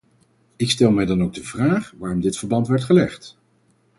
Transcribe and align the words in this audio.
Ik 0.55 0.69
stel 0.69 0.91
mij 0.91 1.05
dan 1.05 1.23
ook 1.23 1.33
de 1.33 1.43
vraag 1.43 1.93
waarom 1.97 2.21
dit 2.21 2.37
verband 2.37 2.67
werd 2.67 2.83
gelegd. 2.83 3.37